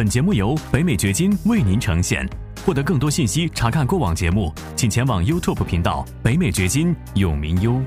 [0.00, 2.26] 本节目由北美掘金为您呈现。
[2.64, 7.78] 获得更多信息，查看过往节目，请前往 YouTube 频道“北美掘金”永明优。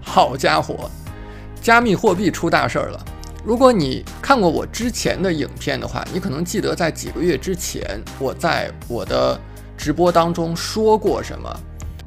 [0.00, 0.88] 好家伙，
[1.60, 3.04] 加密货币出大事儿了！
[3.44, 9.36] 如果你看过我之前的影片的话，你可能记得在几个月之前，我在我的
[9.76, 11.52] 直播当中说过什么。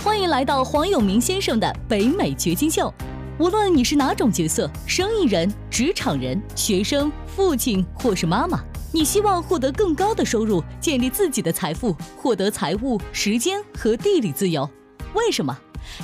[0.05, 2.93] 欢迎来到黄永明先生的北美掘金秀。
[3.39, 8.63] 无论你是哪种角色，生意人、职场人、学生、父亲或是妈妈，
[8.95, 14.69] 你希望获得更高的收入，建立自己的财富，获得财务、时间和地理自由。
[15.15, 15.57] 为什么？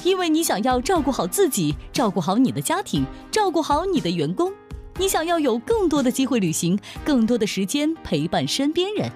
[0.04, 4.52] 因为你想要照顾好自己，照顾好你的家庭，照顾好你的员工。
[4.98, 9.08] 你想要有更多的机会旅行，更多的时间陪伴身边人。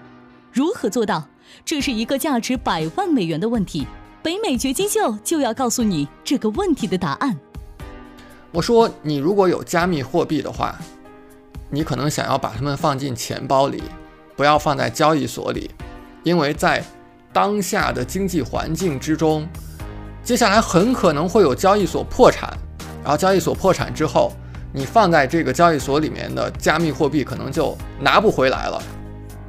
[0.51, 1.27] 如何做到？
[1.65, 3.87] 这是一个价值百万美元的问题。
[4.21, 7.37] 北美掘金秀就要告诉你这个问题的答案。
[8.51, 10.79] 我说，你如果有加密货币的话，
[11.73, 13.81] 你可能想要把它们放进钱包里，
[14.35, 15.71] 不要放在交易所里，
[16.21, 16.83] 因为在
[17.33, 19.49] 当下的经济环境之中，
[20.23, 22.55] 接下来很可能会有交易所破产，
[23.01, 24.31] 然后交易所破产之后，
[24.71, 28.79] 你放在这个交易所里面的加密货币可能就拿不回来了。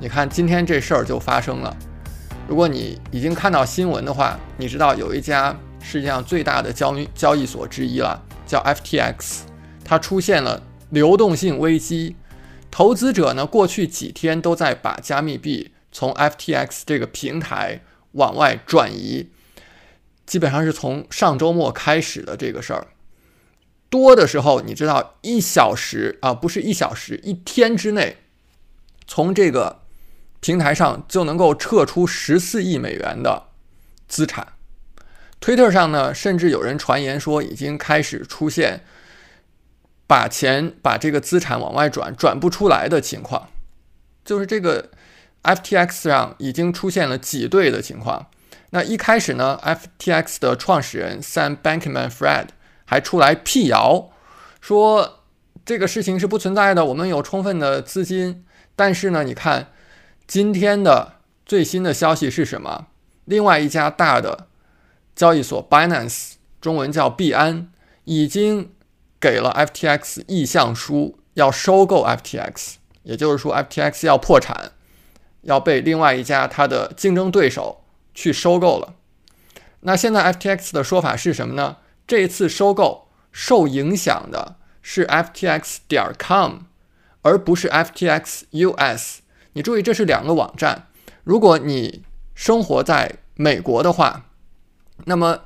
[0.01, 1.77] 你看今天这事儿就发生了。
[2.49, 8.19] 如果你已经看到新闻的话，你知道有一家世界上最大的交易交易所之一了。
[8.47, 9.41] 叫 FTX，
[9.85, 10.63] 它出现了
[10.95, 12.15] 流动性危机，
[12.71, 19.29] 投资者呢过去几天都在把加密币从 FTX 这个平台往外转移，
[20.25, 22.87] 基本上是从上周末开始的这个事儿。
[23.91, 28.19] 多的时候，你知道一小时啊，不是一小时，一天之内，
[29.07, 29.83] 从这个
[30.41, 33.49] 平台上就能够撤出十四亿美元的
[34.07, 34.53] 资产。
[35.41, 38.85] 推特上呢，甚至有人传言说，已经开始出现
[40.07, 43.49] 把钱、把这个资产往外转、转不出来的情况，
[44.25, 44.91] 就是这个
[45.43, 48.27] FTX 上已经出现了挤兑的情况。
[48.71, 52.49] 那一开始呢，FTX 的创始人 Sam Bankman-Fried
[52.85, 54.11] 还出来辟谣，
[54.61, 55.21] 说
[55.65, 58.45] 这个事情是不存在的，我们有充分的资金。
[58.75, 59.69] 但是呢，你看
[60.27, 61.15] 今天的
[61.47, 62.89] 最新的消息是什么？
[63.25, 64.49] 另外一家大的。
[65.15, 67.71] 交易所 Binance 中文叫币安，
[68.03, 68.73] 已经
[69.25, 72.75] 给了 FTX 意向书，要收购 FTX，
[73.05, 74.73] 也就是说 FTX 要破产，
[75.41, 78.93] 要被另外一家它的竞争对手去收购了。
[79.81, 81.79] 那现在 FTX 的说法是什么呢？
[82.07, 86.65] 这一次收购受影响的是 FTX 点 com，
[87.23, 89.21] 而不是 FTX US。
[89.55, 90.89] 你注意，这是两个网站。
[91.23, 92.05] 如果你
[92.35, 94.27] 生活在美国的话，
[95.07, 95.45] 那么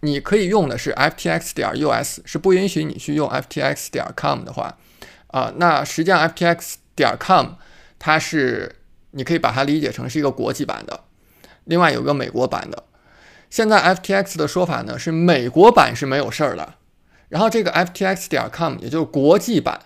[0.00, 4.76] 你可以用的是 ftx 点 us，是不允许你去用 ftx 点 com 的话，
[5.28, 7.52] 啊，那实际上 ftx 点 com
[7.98, 8.76] 它是
[9.12, 11.04] 你可以把它理解成是一个国际版的，
[11.64, 12.84] 另外有个美国版的。
[13.48, 16.74] 现在 ftx 的说法呢是美国版是没有事儿的，
[17.30, 19.80] 然后这个 ftx 点 com 也就是国际版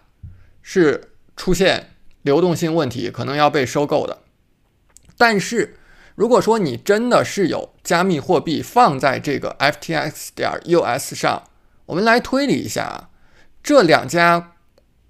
[0.60, 1.90] 是出现
[2.22, 4.18] 流动性问题，可能要被收购的，
[5.16, 5.76] 但是。
[6.20, 11.44] 如果说你真的是有加密货币放在这个 FTX 点 US 上，
[11.86, 13.08] 我们来推理一下啊，
[13.62, 14.52] 这两家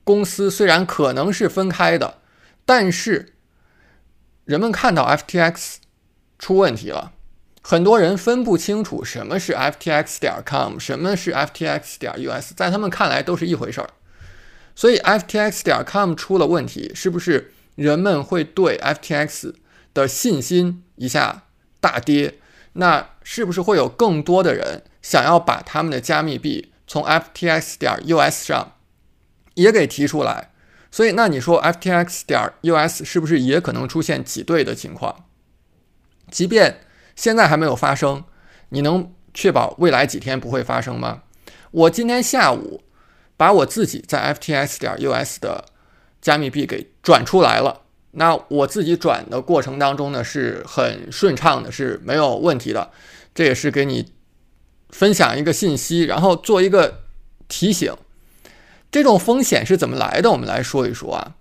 [0.05, 2.19] 公司虽然可能是分开的，
[2.65, 3.33] 但是
[4.45, 5.79] 人们看到 FTX
[6.39, 7.11] 出问题了，
[7.61, 13.91] 很多人分不清楚什么是 FTX 点 com，什么是 FTX 点 US，在他们看来都是一回事儿。
[14.77, 19.55] 所以 FTX 点 com 出了问题，是不是人们会对 FTX
[19.93, 20.85] 的信心？
[21.01, 21.45] 一下
[21.81, 22.35] 大跌，
[22.75, 28.75] 那是不是会有更多的人想要把他们的加密币从 FTX 点 US 上
[29.55, 30.51] 也给提出来？
[30.91, 35.25] 所以，那你说 FTX 点 US 是不是也可能出现挤兑的情况？
[36.31, 36.81] 即便
[37.17, 38.25] 现在还没有发生，
[38.69, 41.23] 你能确保未来几天不会发生吗？
[41.71, 42.83] 我今天下午
[43.39, 45.65] 把我自己在 FTX 点 US 的
[46.21, 47.83] 加密币给转出来了。
[48.13, 52.91] 那我自己转的过程当中呢，是很顺畅的，是没有问题的。
[53.33, 54.11] 这也是给你
[54.89, 57.03] 分享一个信息，然后做一个
[57.47, 57.95] 提醒。
[58.91, 60.33] 这种风险是怎么来的？
[60.33, 61.37] 我们来说一说啊。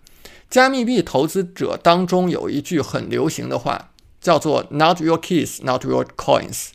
[0.48, 3.90] 加密币投资者当中有一句很流行的话，
[4.22, 6.68] 叫做 “Not your keys, not your coins”，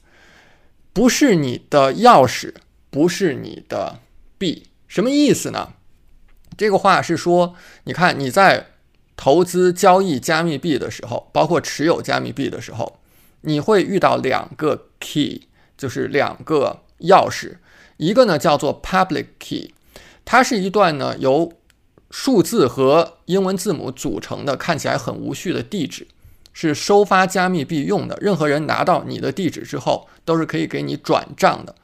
[0.92, 2.54] 不是你的钥匙，
[2.90, 4.00] 不是你的
[4.38, 4.66] 币。
[4.88, 5.74] 什么意思呢？
[6.58, 7.54] 这个话是说，
[7.84, 8.73] 你看你在。
[9.16, 12.98] 投资交易加密币的时候，包括持有加密币的时候，
[13.42, 17.56] 你会遇到两个 key，就是两个钥匙。
[17.96, 19.72] 一个呢叫做 public key，
[20.24, 21.52] 它是一段呢由
[22.10, 26.06] 数字和英文字母组成的看起来很无序的地址，
[26.52, 28.18] 是收发加密币用的。
[28.20, 31.74] 任何人拿到你的地址之后，都是可以给你转账的，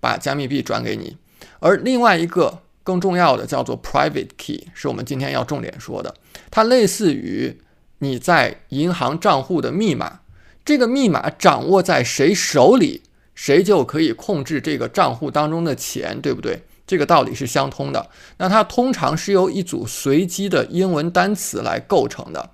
[0.00, 1.16] 把加密币转给你。
[1.60, 6.14] 而另外一个更重要的叫做 private key，是我们今天要重点说的，
[6.50, 7.54] 它类似于
[7.98, 10.20] 你在银行账户的密码。
[10.64, 13.02] 这个密码掌握在谁手里，
[13.34, 16.62] 谁就可以控制这个账户当中的钱，对不对？
[16.86, 18.08] 这个道理是相通的。
[18.38, 22.48] 那它通常是由一组随机的英文单词来构成的，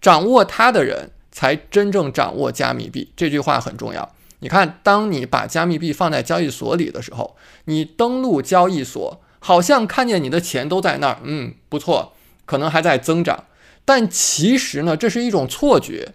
[0.00, 3.10] 掌握它的人才真正掌握加密币。
[3.16, 4.08] 这句话很重要。
[4.38, 12.12] 你看，当你把加密币放在交易所里的时候，你登录交易所，好像看见你的钱都在那儿，嗯，不错，
[12.46, 13.46] 可能还在增长。
[13.84, 16.14] 但其实呢，这是一种错觉。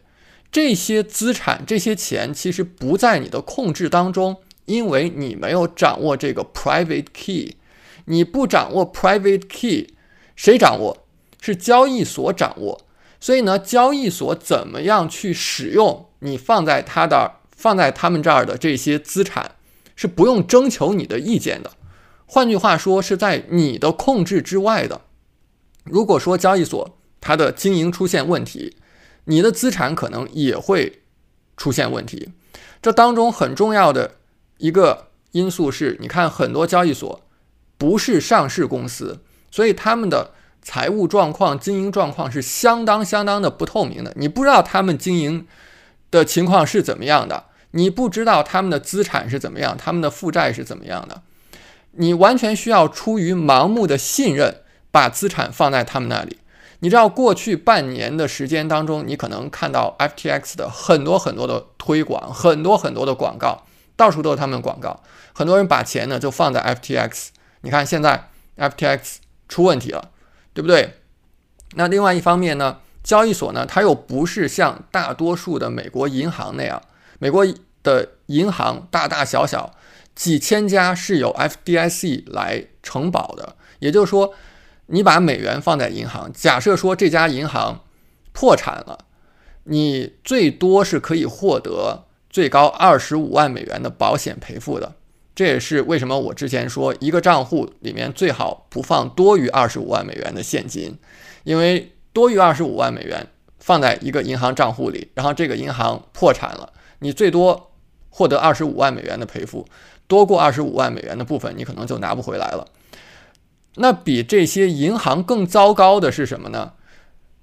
[0.52, 7.58] 这些资产、这些钱其实不在你的控制当中，因为你没有掌握这个 private key。
[8.06, 9.88] 你不掌握 private key，
[10.36, 11.06] 谁掌握？
[11.42, 12.82] 是交易所掌握。
[13.20, 19.56] 所以呢，交易所怎么样去使用你放在他的、放在他们这儿的这些资产，
[19.96, 21.72] 是不用征求你的意见的。
[22.26, 25.02] 换句话说，是在你的控制之外的。
[25.84, 28.76] 如果说交易所它的经营出现问题，
[29.26, 31.02] 你的资产可能也会
[31.56, 32.30] 出现问题，
[32.82, 34.16] 这当中很重要的
[34.58, 37.22] 一个因素是，你看很多交易所
[37.78, 39.20] 不是上市公司，
[39.52, 40.32] 所以他们的
[40.62, 44.14] 财务状况、经营状况是相当相当的不透明的。
[44.18, 45.48] 你不知道他们经营
[46.10, 51.22] 的情况是怎么样的，你不知道他们的资产是怎么样，他们的负债是怎么样的，
[51.98, 54.62] 你完全需要出于盲目的信任，
[54.92, 56.38] 把资产放在他们那里。
[56.80, 63.64] 你知道过去半年的时间当中，你可能看到 FTX 的很多很多的推广，很多很多的广告，
[63.96, 65.02] 到处都是他们的广告。
[65.34, 67.28] 很多人把钱呢就放在 FTX。
[67.62, 69.16] 你看现在 FTX
[69.50, 70.12] 出问题了，
[70.54, 71.00] 对不对？
[71.76, 76.82] 那另外一方面呢，交易所呢，它又不是像大多数的美国银行那样，
[77.20, 77.46] 美国
[77.82, 79.74] 的银行大大小小
[80.16, 84.34] 几千家是由 FDIC 来承保的，也就是说。
[84.88, 87.86] 你把美元放在银行，假设说这家银行
[88.34, 89.00] 破产了，
[89.64, 94.94] 你最多是可以获得最高二十五万美元的保险赔付的。
[95.34, 101.00] 这也是为什么我之前说一个账户里面最好不放多于二十五万美元的现金，
[101.46, 103.26] 因为多于二十五万美元
[103.58, 107.72] 放在一个银行账户里，然后这个银行破产了，你最多
[108.12, 109.68] 获得二十五万美元的赔付，
[110.08, 112.68] 多过二十五万美元的部分你可能就拿不回来了。
[113.76, 116.74] 那比这些银行更糟糕的是什么呢？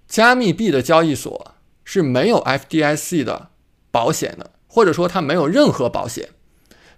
[0.08, 1.54] 加密币的交易所
[1.84, 3.48] 是没有 FDIC 的
[3.90, 6.30] 保险的，或者说它没有任何保险。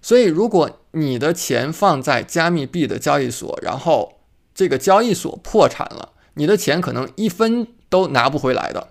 [0.01, 4.19] 所以，如果你的钱放在加密币的交易所，然后
[4.53, 8.89] 这个交易所破产了，你的钱可能一分都拿不回来的。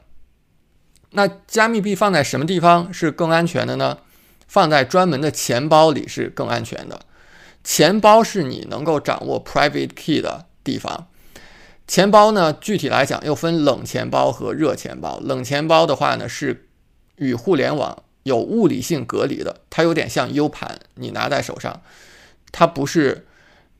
[1.10, 3.98] 那加密币放在什么地方是更安全的呢？
[4.46, 7.00] 放在专门的钱包里是更安全的。
[7.62, 11.08] 钱包是你能够掌握 private key 的地方。
[11.86, 15.20] 钱包呢，具体来讲又分冷钱包和热钱包。
[15.20, 16.68] 冷钱包的话呢，是
[17.16, 21.82] 与互联网有物理性隔离的，它有点像 U 盘，你拿在手上，
[22.52, 23.26] 它不是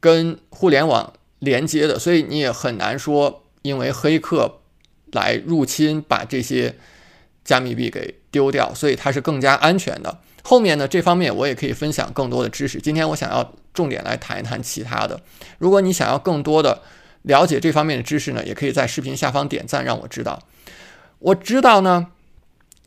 [0.01, 4.61] 跟互联网连接的，所以你也很难说因为黑客
[5.13, 6.77] 来入侵把这些
[7.43, 10.19] 加密币给丢掉，所以它是更加安全的。
[10.43, 12.81] 后面呢，这方面我也可以分享更多的知识。
[12.81, 13.55] 今天我想要。
[13.75, 15.21] 重点来谈一谈其他的。
[15.59, 16.83] 如果你想要更多的
[17.23, 20.41] 了解这方面的知识呢，也可以在视频下方点赞，让我知道。
[21.19, 22.07] 我知道呢，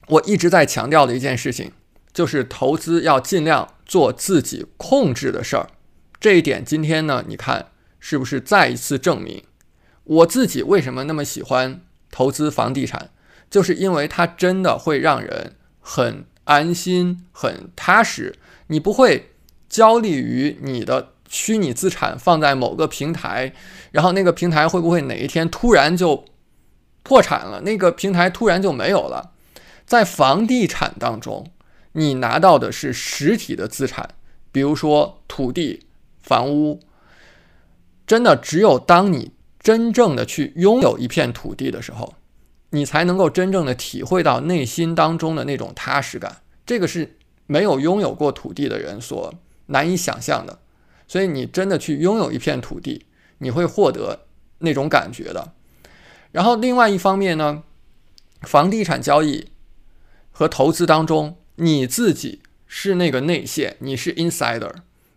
[0.07, 1.73] 我一直在强调的一件事情，
[2.13, 5.67] 就是投资要尽量做自己控制的事儿。
[6.21, 9.43] 这一点今天呢，你看是不是再一次证明
[10.05, 13.09] 我自己为什么那么喜欢投资房地产？
[13.49, 18.35] 就是因为它真的会让人很安心、很踏实，
[18.67, 19.31] 你不会。
[19.69, 23.51] 焦虑于你的虚拟资产放在某个平台，
[23.91, 26.23] 然后那个平台会不会哪一天突然就
[27.03, 27.59] 破产了？
[27.63, 29.31] 那个平台突然就没有了。
[29.85, 31.51] 在房地产当中，
[31.91, 34.11] 你拿到的是实体的资产，
[34.53, 35.85] 比如说土地、
[36.21, 36.79] 房屋。
[38.07, 42.13] 真的，只有当你真正的去拥有一片土地的时候，
[42.69, 46.41] 你才能够真正的体会到内心当中的那种踏实感。
[46.65, 49.33] 这个是没有拥有过土地的人所。
[49.69, 50.59] 难以想象的，
[51.09, 53.05] 所以你真的去拥有一片土地，
[53.39, 54.21] 你会获得
[54.59, 55.51] 那种感觉的。
[56.31, 57.63] 然后另外一方面呢，
[58.43, 59.49] 房地产交易
[60.31, 64.71] 和投资当中，你自己是那个内线，你是 insider，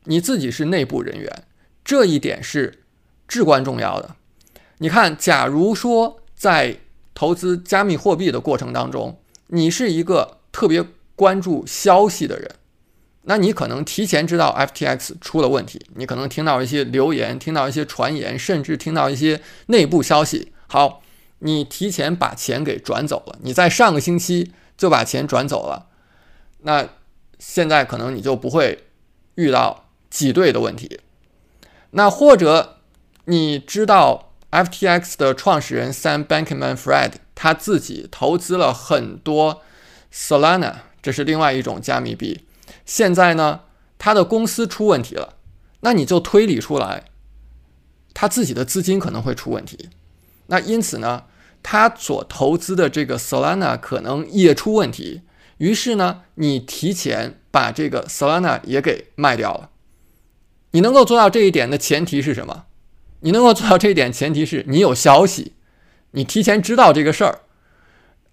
[0.07, 1.45] 你自己是内部人员，
[1.85, 2.83] 这一点是
[3.29, 4.17] 至关重要的。
[4.79, 6.79] 你看，假如说在
[7.21, 10.83] 投资加密货币的过程当中，你是一个特别
[11.15, 12.51] 关注消息的人，
[13.25, 20.55] 那你可能提前知道 FTX 出了问题，你可能听到一些流言，听到一些传言，甚至听到一些内部消息。
[20.67, 21.03] 好，
[21.41, 25.89] 你提前把钱给转走了，你在上个星期就把钱转走了，
[26.63, 26.89] 那
[27.39, 28.87] 现在可能你就不会
[29.35, 31.01] 遇到挤兑的问题。
[31.91, 32.79] 那或者
[33.27, 34.30] 你知道。
[34.51, 39.63] FTX 的创始人 Sam Bankman-Fried 他自己投资了很多
[40.13, 42.45] Solana，这是另外一种加密币。
[42.85, 43.61] 现在呢，
[43.99, 45.35] 他的公司出问题了，
[45.81, 47.05] 那你就推理出来，
[48.13, 49.89] 他自己的资金可能会出问题。
[50.49, 51.25] 那因此呢，
[51.63, 55.23] 他所投资的这个 Solana 可能也出问题。
[55.59, 59.71] 于是呢，你提前把这个 Solana 也给卖掉了。
[60.73, 62.65] 你能够做到这一点的前提是什么？
[63.21, 65.53] 你能够做到这一点，前提是你有消息，
[66.13, 67.41] 你提前知道这个事儿，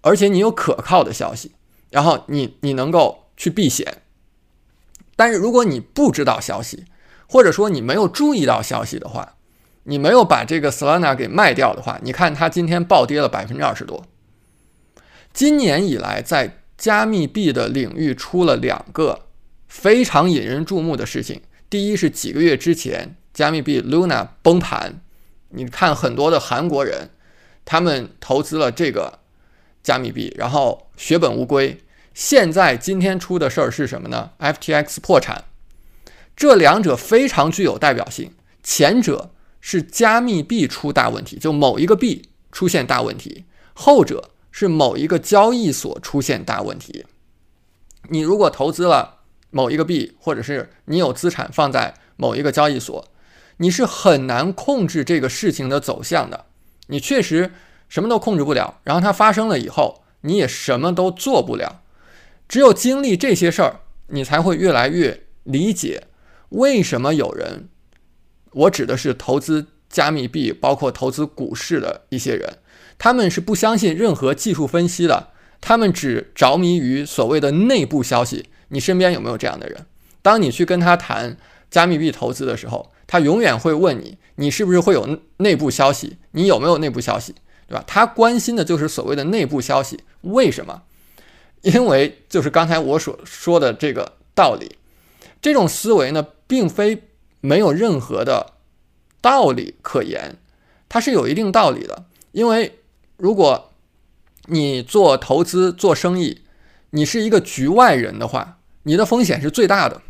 [0.00, 1.52] 而且你有可靠的消息，
[1.90, 4.02] 然后你你能够去避险。
[5.16, 6.84] 但是如果你不知道消息，
[7.26, 9.34] 或者说你没有注意到消息的话，
[9.84, 14.04] 你没有把这个 Solana 给卖掉的话，你看它今天暴跌了百分之二十多。
[15.32, 19.26] 今年以来，在加密币的领域出了两个
[19.66, 23.16] 非常引人注目的事情，第一是几个月之前。
[23.34, 25.00] 加密币 Luna 崩盘，
[25.50, 27.10] 你看很多的韩国人，
[27.64, 29.20] 他们投资了这个
[29.80, 31.78] 加密币，然后血本无归。
[32.12, 35.44] 现在今天出的事儿是什么呢？FTX 破产。
[36.34, 38.32] 这两者非常具有代表性。
[38.64, 47.06] 前者是加密币出大问题，就某一个币出现大问题；后者是某一个交易所出现大问题。
[48.08, 49.17] 你如果投资了
[49.50, 53.06] 某一个币，或者是你有资产放在某一个交易所。
[53.58, 56.44] 你是很难控制这个事情的走向的，
[56.86, 57.50] 你确实
[57.88, 58.80] 什么都控制不了。
[58.84, 61.82] 然后它发生了以后，你也什么都做不了。
[62.48, 66.04] 只有经历这些事儿，你才会越来越理解
[66.50, 67.68] 为什么有人，
[68.52, 72.58] 我指的是投资加密币，包括投资股市的一些人，
[72.96, 78.48] 他们是不相信任何技术分析的，他们只着迷于所谓的内部消息。
[78.68, 79.86] 你身边有没有这样的人？
[80.22, 81.36] 当你去跟他谈
[81.70, 86.18] 加密币投资的时候，他永远会问你，你是不是会有内部消息？
[86.32, 87.34] 你有没有内部消息，
[87.66, 87.84] 对吧？
[87.86, 90.00] 他关心的就是所谓的内部消息。
[90.22, 90.82] 为什么？
[91.62, 94.76] 因为就是刚才我所说的这个道理。
[95.40, 97.04] 这种思维呢，并非
[97.40, 98.54] 没有任何的
[99.20, 100.36] 道理可言，
[100.88, 102.06] 它是有一定道理的。
[102.32, 102.78] 因为
[103.16, 103.72] 如果
[104.46, 106.42] 你做投资、做生意，
[106.90, 110.02] 你是一个局外人的话，你的风险是最大的，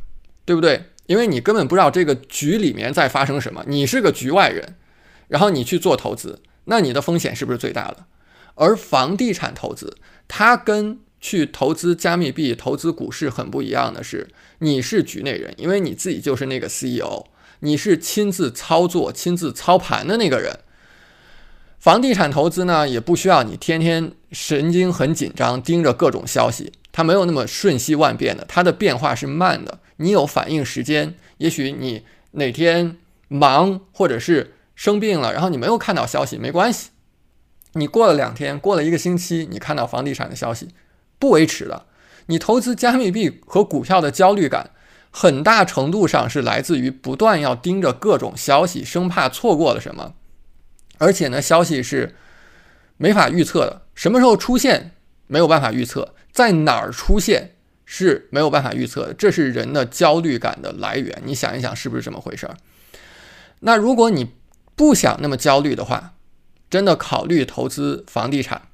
[0.44, 0.84] 对不对？
[1.06, 4.76] 因为你根本不知道这个局里面在发生什么，你是个局外人，
[5.28, 8.04] 然后你去做投资，那你的风险是不是最大的？
[8.56, 9.96] 而房地产投资，
[10.26, 17.24] 它跟去投资加密币、投资股市很不一样的是，你是局内人，因为你自己就是那个 CEO，
[17.60, 20.60] 你是亲自操作、亲自操盘的那个人。
[21.78, 29.78] 房地产投资呢，也不需要你天天神经很紧张，盯着各种消息，它没有那么瞬息万变的，它的变化是慢的。
[29.98, 32.02] 你有反应时间，也许你
[32.32, 32.96] 哪天
[33.28, 36.90] 忙或者是生病了，然后你没有看到消息，没关系。
[37.74, 40.70] 你过了两天，过了一个星期，你看到房地产的消息，
[41.20, 41.86] 不维持的。
[42.26, 44.72] 你投资加密币和股票的焦虑感，
[45.12, 50.14] 很大程度上是来自于不断要盯着各种消息，生怕错过了什么。
[50.98, 52.16] 而且呢，消息是
[52.96, 54.90] 没法预测的，什么时候出现
[55.28, 57.54] 没有办法预测，在哪儿出现。
[57.90, 61.22] 是没有办法预测的，这是人的焦虑感的来源。
[61.24, 62.54] 你想一想，是不是这么回事儿？
[63.60, 64.32] 那如果你
[64.76, 66.12] 不想那么焦虑的话，
[66.68, 68.68] 真的考虑投资房地产。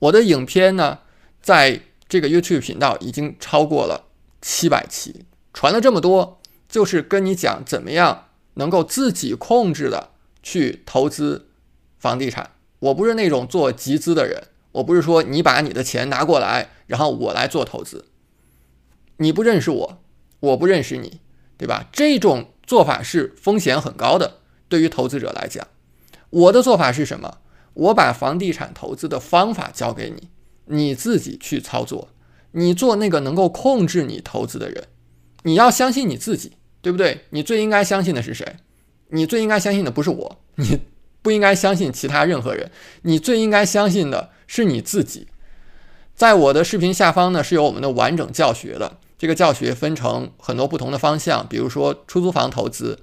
[0.00, 0.98] 我的影片呢，
[1.40, 4.10] 在这个 YouTube 频道已经超过了
[4.42, 5.24] 七百期，
[5.54, 6.38] 传了这么多，
[6.68, 10.10] 就是跟你讲怎么样能够自己控制的
[10.42, 11.48] 去投资
[11.98, 12.50] 房地产。
[12.80, 18.04] 我不是那种做集资的人，我不是说你把你的钱拿过来，然后我来做投资。
[19.16, 20.02] 你不认识我，
[20.40, 21.20] 我不认识你，
[21.56, 21.88] 对吧？
[21.92, 25.66] 这种做法是风险很高的，对于投资者来讲。
[26.30, 27.38] 我的做法是什么？
[27.74, 30.28] 我把房地产投资的方法教给你，
[30.66, 32.08] 你自己去操作。
[32.52, 34.84] 你做那个能够控制你投资的人，
[35.42, 37.24] 你要相信你自己，对不对？
[37.30, 38.56] 你最应该相信的是谁？
[39.08, 40.78] 你最应该相信的不是我，你
[41.28, 42.70] 不应该相信其他任何人，
[43.02, 45.28] 你最应该相信的是你自己。
[46.14, 48.96] 在我的视频下方呢，是有我们的完整教学的。
[49.18, 53.00] 这个教学分成很多不同的方向，比如说出租房投资。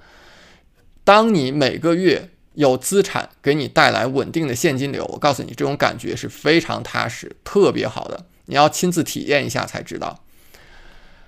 [1.04, 8.26] 当你每个月有资产给你带来稳定的现金流，我告诉你，这种感觉是非常踏实、特别好的。
[8.48, 10.24] 你要亲自体验一下才知道。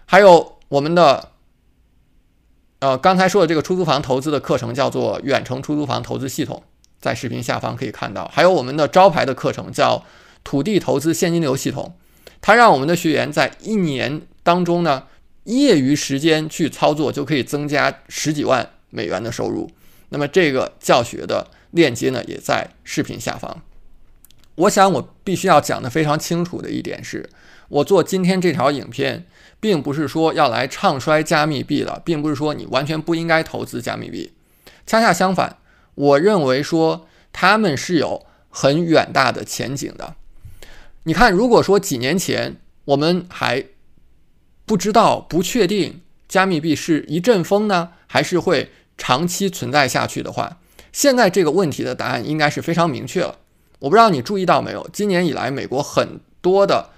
[0.07, 1.33] 还有我们的，
[2.79, 6.63] 呃，刚才说的这个出租房投资的课程叫做远程出租房投资系统，
[6.99, 8.29] 在视频下方可以看到。
[8.33, 10.03] 还有我们的招牌的课程叫
[10.43, 11.95] 土地投资现金流系统，
[12.41, 15.03] 它让我们的学员在一年当中呢，
[15.43, 19.69] 业余时间去操作就可以增加十几万美元的收入。
[20.09, 23.61] 那么这个教学的链接呢，也在视频下方。
[24.55, 27.29] 我想我必须要讲的非常清楚的一点是，
[27.67, 29.25] 我做今天这条影片，
[29.59, 34.31] 并不是说要来唱衰加密币了，并不是说你完全不应该投资加密币。
[34.87, 35.57] 恰恰相反，
[35.97, 40.15] 我认为说他们是有很远大的前景的。
[41.03, 43.65] 你看，如果说几年前我们还
[44.65, 48.71] 不知道、不确定加密币是一阵风呢，还是会？
[48.99, 50.57] 长期存在下去的话，
[50.91, 53.37] 现在这个问题的答案应该是非常明确了。
[53.77, 56.89] 我不知道你注意到没有，今年以来，美国很多的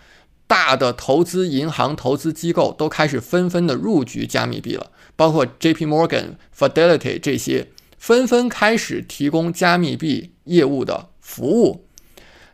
[0.47, 5.85] 大的投资银行、投资机构都开始纷纷的入局加密币了，包括 J.P.
[5.85, 7.67] Morgan、Fidelity 这些
[7.99, 11.85] 纷纷开始提供加密币业务的服务。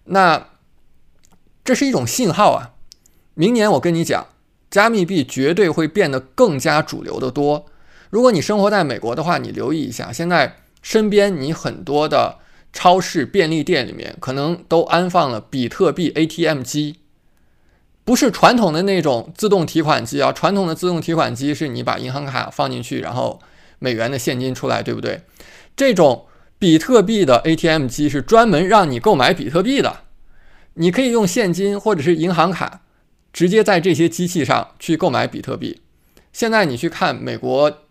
[0.05, 0.49] 那
[1.63, 2.73] 这是一种信号啊！
[3.35, 4.27] 明年我跟你讲，
[4.69, 7.65] 加密币绝对会变得更加主流的多。
[8.09, 12.39] 如果你生活在美国的话，你留意一下，现在身边你很多的
[12.71, 16.97] 超市、便利店里面可能都安放了比特币 ATM 机，
[18.03, 20.31] 不是传统的那种自动提款机啊。
[20.31, 23.41] 传统的自动提款机是你把银行卡放进去，然后
[23.79, 25.21] 美元的现金出来，对不对？
[25.75, 26.27] 这种
[26.57, 30.01] 比特币的 ATM 机是专门让你购买比特币的，
[30.75, 32.81] 你可以用现金或者是银行卡，
[33.33, 35.81] 直接在这些机器上去购买比特币。
[36.31, 37.81] 现在你去看美国。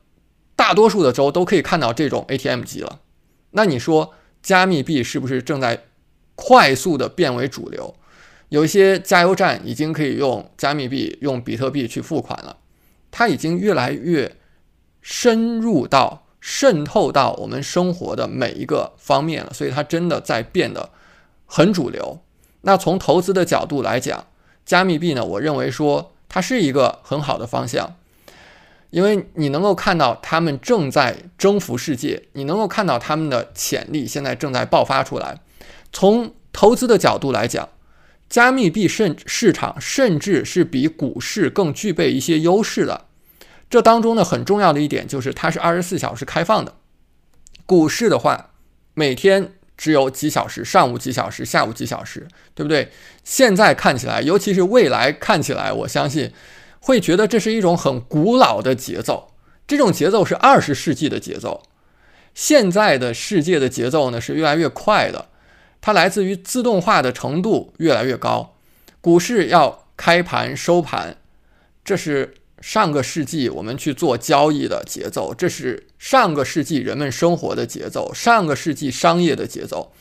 [0.57, 3.01] 大多数的州都可以看到这种 ATM 机了，
[3.51, 5.83] 那你说加密币是不是正在
[6.37, 7.97] 快速的变为主流？
[8.51, 12.59] 有一些加油站已经可以用加密币、用比特币去付款了，
[13.11, 14.37] 它已经越来越
[15.03, 20.91] 深入到、渗透到我们生活的每一个方面了，所以它真的在变得
[21.47, 22.21] 很主流。
[22.61, 24.27] 那从投资的角度来讲，
[24.67, 27.97] 加密币呢，我认为说它是一个很好的方向。
[28.91, 35.41] 因为你能够看到他们正在征服世界，你能够看到他们的潜力现在正在爆发出来。
[35.93, 37.71] 从投资的角度来讲，
[38.29, 43.07] 加密币甚市场甚至是比股市更具备一些优势的。
[43.75, 46.77] 这当中呢，很重要的一点就是它是二十四小时开放的。
[47.67, 48.51] 股市的话，
[48.95, 52.93] 每天只有几小时，上午几小时，下午几小时，对不对？
[53.25, 56.33] 现在看起来，尤其是未来看起来，我相信。
[56.79, 59.33] 会觉得这是一种很古老的节奏，
[59.67, 61.65] 这种节奏是二十世纪的节奏。
[62.33, 65.27] 现在的世界的节奏呢是越来越快的，
[65.81, 68.55] 它来自于自动化的程度越来越高。
[69.01, 71.17] 股市要开盘收盘，
[71.85, 72.35] 这是
[72.65, 79.93] 上个世纪我们去做交易的节奏，这是上个世纪人们生活的节奏，上个世纪商业的节奏。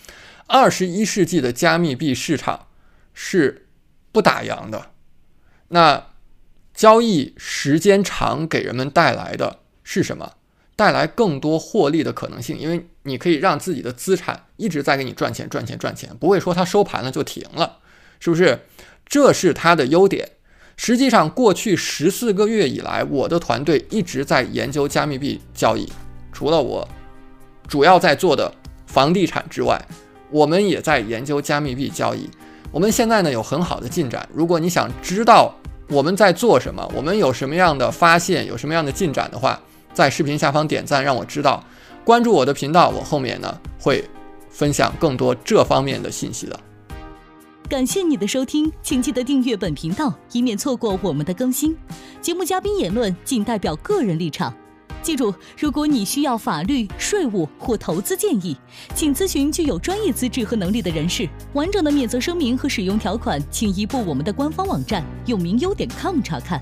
[0.47, 2.67] 二十一世纪的加密币市场
[3.13, 3.67] 是
[4.13, 4.91] 不打烊的，
[5.67, 6.07] 那。
[6.73, 10.33] 交易时间长给人们带来的是什么？
[10.75, 17.77] 带来更多获利的可能性，因为你可以让自己的资产一直在给你赚钱、赚钱、赚钱，不会说它收盘了就停了，
[18.19, 18.61] 是不是？
[19.05, 20.31] 这是它的优点。
[20.75, 25.87] 实际上，过去十四个月以来，我的团队一直在研究加密币交易。
[26.31, 26.87] 除了我
[27.67, 28.51] 主要在做的
[28.87, 29.79] 房地产之外，
[30.29, 32.29] 我们也在研究加密币交易。
[32.71, 34.27] 我们现在呢有很好的进展。
[34.33, 35.53] 如果你想知道，
[35.89, 36.91] 我们在做什么？
[36.95, 38.45] 我们有什么样的发现？
[38.47, 39.61] 有什么样的进展的话，
[39.93, 41.63] 在视频下方点赞，让我知道。
[42.03, 44.03] 关注我的频道，我后面呢会
[44.49, 46.59] 分享更多这方面的信息的。
[47.69, 51.75] 感谢你的收听，请记得订阅本频道，以免错过我们的更新。
[52.21, 54.53] 节目嘉宾言论仅代表个人立场。
[55.01, 58.55] 记住，如果你需要法律、税务或投资建议，
[58.93, 61.27] 请咨询具有专业资质和能力的人士。
[61.53, 66.61] 完整的免责声明和使用条款，请移步我们的官方网站永明优点 com 查看。